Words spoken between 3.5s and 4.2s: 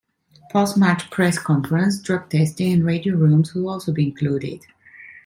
will also be